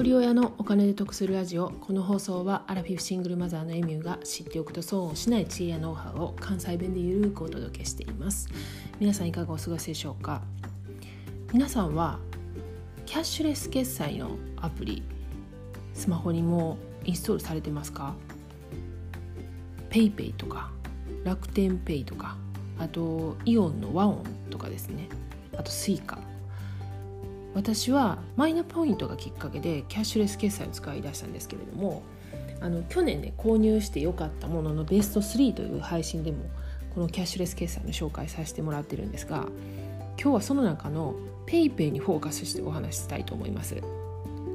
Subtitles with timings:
[0.00, 8.48] 一人親のお金で得するラジオこの放送はアラフィフシングルマザーのエミューが知っておくと損をしない知恵やノウハウを関西弁でゆるくお届けしています。
[8.98, 10.40] 皆さんいかがお過ごしでしょうか？
[11.52, 12.18] 皆さんは
[13.04, 15.02] キャッシュレス決済のアプリ
[15.92, 18.14] スマホにもインストールされてますか
[19.90, 20.70] ？PayPay とか
[21.24, 22.38] 楽天ペイとか
[22.78, 25.10] あとイオンのワオンとかですね。
[25.58, 26.16] あと Suica
[27.54, 32.02] 私はマイナポイントがきっかけでキャッシュレス決済を使い出したんですけれども
[32.60, 36.38] あの去年ね購入してよかったもののベスト3という配信でも
[36.94, 39.46] このキャッシュレス決済の紹介させてもらってるんですが
[40.20, 41.14] 今日はその中の
[41.46, 43.82] PayPay にフォーカスしてお話ししたいと思います。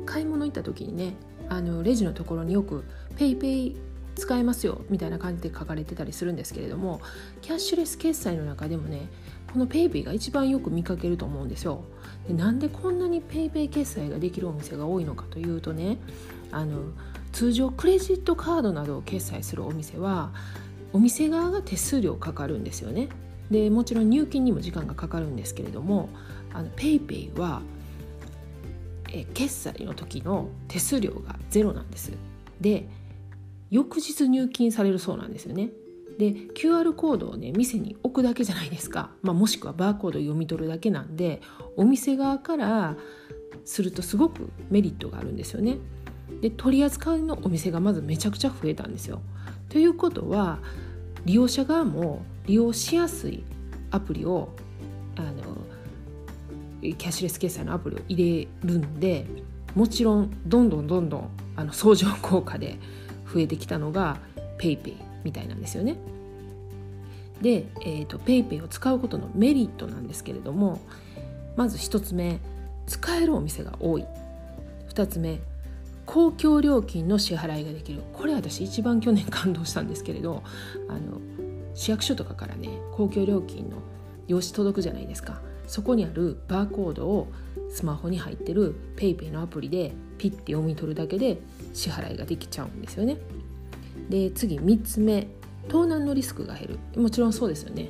[0.06, 1.16] 買い物行った時にね
[1.50, 2.86] あのレジのところによく
[3.18, 3.76] PayPay
[4.16, 7.02] 使えますよみたいな感じで書かれてたりするんですけれども
[7.42, 9.10] キャッシュレス決済の中でもね
[9.56, 11.86] この PayPay が一番よく見かけると思うんですよ。
[12.28, 15.98] でなんでこんなに PayPay 決済ができるお店が多いのかというとね
[16.52, 16.92] あの
[17.32, 20.34] 通常クレジットカードなどを決済するお店は
[20.92, 23.08] お店側が手数料かかるんですよね。
[23.50, 26.10] でもちろん入金にも時間がかかるんですけれども
[26.76, 27.62] PayPay は
[29.14, 32.12] え決済の時の手数料がゼロなんです。
[32.60, 32.90] で
[33.72, 35.70] 翌日入金されるそうなんですよね。
[36.18, 41.42] で QR コードをね店に置くだけじゃないですか、まあ、もしくはバーコードを読み取るだけなんで
[41.76, 42.96] お店側から
[43.66, 45.78] するとすごくメリットがあるんですよね。
[46.42, 49.22] で取り扱いのお店がまずめちゃくちゃ増えたんですよ。
[49.70, 50.60] ということは
[51.26, 53.44] 利用者側も利用しやすい
[53.92, 54.50] アプリを
[55.16, 55.58] あの
[56.82, 59.26] キャッシュレス決済のアプリを入れるんで
[59.74, 62.78] もちろんどんどんどんどんあの相乗効果で
[63.34, 64.18] 増えてきたのが
[64.60, 65.98] PayPay みたいなんですよね。
[67.42, 70.80] で、えーと、PayPay を使うことのメリットなんですけれども
[71.58, 72.40] まず1つ目
[72.88, 74.06] 使えるお店が多い
[74.94, 75.40] 2つ目
[76.06, 80.44] 公共料金の支払いができるこれ私一番去年感動したんですけれど
[80.88, 81.20] あの
[81.74, 83.78] 市役所とかからね公共料金の
[84.28, 87.28] 用紙届くじゃないですかそこにあるバーコードを
[87.70, 91.40] スマホに入ってる PayPay のアプリでピッて読み取るだけで
[91.74, 93.18] 支払いができちゃうんですよね。
[94.10, 95.28] で次3つ目
[95.68, 97.02] 盗難のリスクが減る。
[97.02, 97.90] もちろんそうですよね。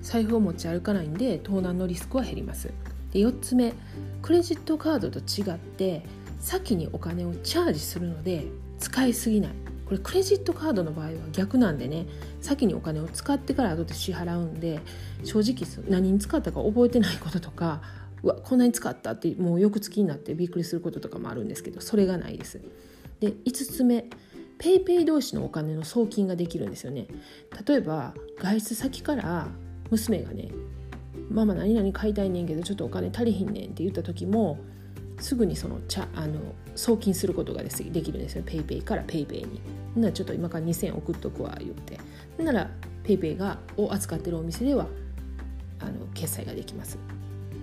[0.00, 2.70] 財布を持ち歩かないんで盗難のリスクは減ります。
[3.12, 3.74] で4つ目
[4.22, 6.04] クレジットカードと違って
[6.40, 8.46] 先にお金をチャージするので
[8.78, 9.52] 使いすぎない。
[9.84, 12.06] これクレジットカードの場合は逆なんでね
[12.40, 14.80] 先にお金を使ってから後で支払うんで
[15.22, 17.82] 正直何に使ったか覚えてないこととか
[18.22, 22.60] うわこんなに使ったってもう翌月になってびっくりすることとかもあるんですけどそれがないです。
[23.20, 24.06] で5つ目
[24.62, 27.08] PayPay 同士のお金の送金ができるんですよね
[27.66, 29.48] 例えば外出先から
[29.90, 30.50] 娘がね
[31.28, 34.58] 「ママ何々買いたいねんけどちょっとお金足りひんねん」って言った時も
[35.18, 36.38] すぐにそのちゃあの
[36.76, 39.60] 送金することができるんですよ PayPay から PayPay に。
[39.96, 41.98] ならちょっと今から2000送っとくわ言って
[42.42, 42.70] なら
[43.04, 44.86] PayPay がを扱ってるお店では
[45.80, 46.98] あの決済ができます。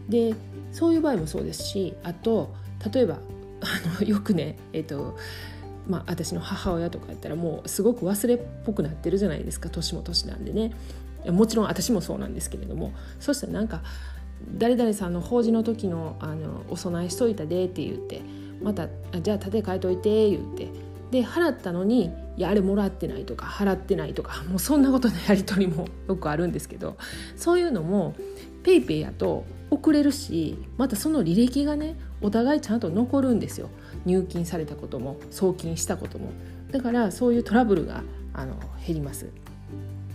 [0.10, 0.36] で
[0.72, 2.54] そういう場合もそうですしあと
[2.94, 3.20] 例えば
[3.62, 5.18] あのよくねえっ、と
[5.90, 9.70] まあ、私の母親とかやったらもうすごく忘れっぽくなってるじゃないですか。
[9.70, 10.72] 年も年なんでね。
[11.26, 12.94] もちろん私もそうなんですけれども。
[13.20, 13.82] そしたらなんか
[14.54, 18.22] 誰々さんの法事の時のあのお供えしといたでって言って
[18.62, 18.88] また
[19.22, 20.70] じゃあ盾変えといて言って。
[21.10, 26.98] で払ったのにいやあれもらってないとか払ってないとかもうそんなことのやり取りもよくあるんですけど。
[27.36, 28.14] そういうのも
[28.64, 33.70] PayPay やと送れるしまたその履歴がねお互いちゃんと残るんですよ。
[34.06, 36.32] 入金されたことも送金したことも。
[36.72, 38.56] だからそういうトラブルがあの
[38.86, 39.30] 減ります。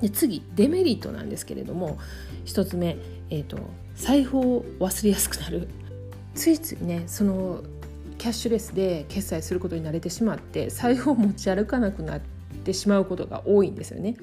[0.00, 1.98] で次デメリットなんですけれども
[2.46, 2.96] 1つ目、
[3.30, 3.58] えーと、
[3.94, 5.68] 財布を忘れやすくなる。
[6.34, 7.62] ついついねその
[8.18, 12.20] キャッシュレスで決済することに慣れてしまって財布を持ち歩かなくなっ
[12.64, 14.16] てしまうことが多いんですよね。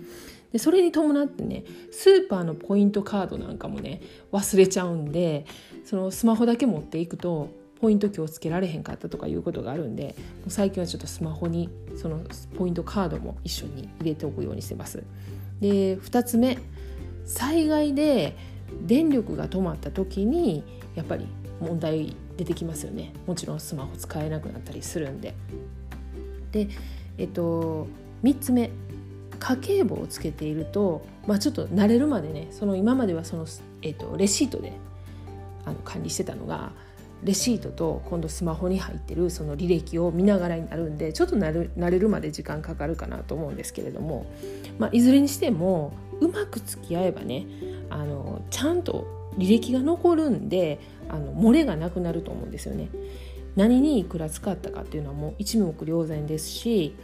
[0.51, 4.01] でそれに伴ってねスーパーのポイントカードなんかもね
[4.31, 5.45] 忘れちゃうんで
[5.85, 7.49] そのスマホだけ持っていくと
[7.81, 10.15] ポイント気をつけられへんかったとかいうことがあるんで
[10.47, 12.21] 最近はちょっとスマホにその
[12.55, 15.03] ポイントカードも一緒に入れておくようにしてます。
[15.59, 16.59] で2つ目
[17.25, 18.37] 災害で
[18.85, 20.63] 電力が止まった時に
[20.95, 21.27] やっぱり
[21.59, 25.33] 問題出てきますよねもちろんスマホ使えなくなったりするんで。
[26.51, 26.67] で
[27.17, 27.87] えっと
[28.23, 28.69] 3つ目
[29.39, 33.47] 家計簿をつけていると、まあ、ちょっと慣れるまでねその今まではその、
[33.81, 34.73] えっと、レシートで
[35.65, 36.73] あの管理してたのが
[37.23, 44.25] レシートと今度スマホに入ってるその履歴を見ながらになるんでちょっと慣れるまで時間かかるかなと思うんですけれども、
[44.79, 47.45] まあ、いずれにしてもうまく付き合えばね
[47.89, 50.79] あのちゃんと履歴が残るんで
[51.09, 52.89] あの漏れがなくなると思うんですよね。
[53.55, 56.95] 何にいくら使ったかっていうのはもう一目瞭然ですし、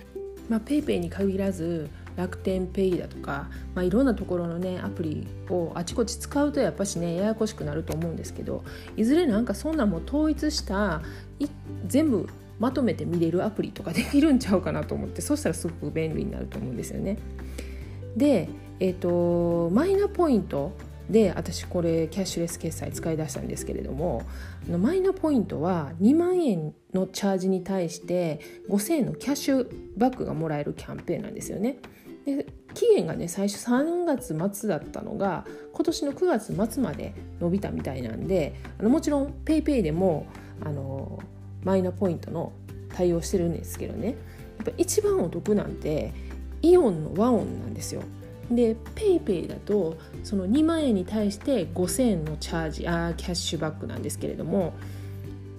[0.47, 8.63] まあ、PayPay に限らず楽天ペイだとか、まあ、いろんなところのねアプリをあちこち使うとやっぱしねややこしくなると思うんですけど
[8.97, 11.01] いずれなんかそんなもう統一した
[11.85, 12.27] 全部
[12.59, 17.19] まとめて見れるアプリとかできるんちゃうかなと思ってそしたらすごく便利になると思うんですよね。
[18.15, 18.49] で、
[18.79, 20.71] えーと、マイナポイント
[21.07, 24.23] で私これキャッシュレス決済使い出したんですけれども
[24.67, 31.77] マイナポイントは2万円のチャージに対して5,000円のキャッシュバックがもらえるキャンペーンなんですよね。
[32.35, 36.25] で期限がね最初3月末だったのが今年の9
[36.55, 40.27] 月末まで伸びたみたいなんであのもちろん PayPay でも
[40.61, 41.19] あの
[41.63, 42.51] マイナポイントの
[42.93, 44.13] 対応してるんですけどねや
[44.63, 46.13] っぱ一番お得なんて
[46.61, 48.01] イオンの和音なんですよ。
[48.51, 54.73] で PayPay だとその2万円に対して5,000円のチャージあーキャッシュバックなんですけれども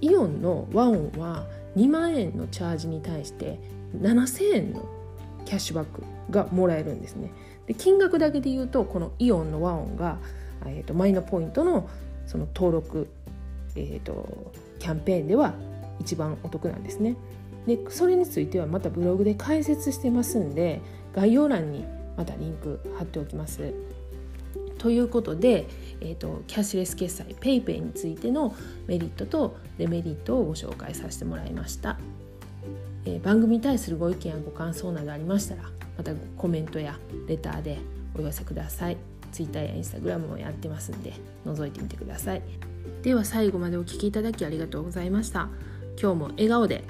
[0.01, 3.59] イオンの和音は2万円のチャージに対して
[4.01, 4.98] 7,000円の
[5.49, 7.33] キャッシュバックがもらえるんですね。
[7.67, 10.19] で金額だけで言うとこのイオンの和音が、
[10.67, 11.89] えーと、マイナポイントの
[12.27, 13.09] その登録、
[13.75, 15.55] えーと、キャンペーンでは
[16.01, 17.17] 一番お得なんですね。
[17.67, 20.83] でそれについてはまたブログで解説してますんで
[21.15, 21.87] 概要欄に
[22.19, 23.73] またリンク貼っておきます。
[24.77, 25.67] ということで、
[26.03, 28.55] えーと、キャッシュレス決済 PayPay についての
[28.87, 31.99] メリットとデメリットをご紹介させてもらいました。
[33.05, 35.63] えー、番組に対するご意見やご感想などありましたら
[35.97, 37.79] またコメントやレターで
[38.17, 38.97] お寄せください。
[39.33, 41.13] Twitter や Instagram もやってますんで
[41.45, 42.43] 覗いてみてください。
[43.03, 45.49] では最後までお聴きいただきありがとうございました。
[46.01, 46.85] 今日も笑顔で。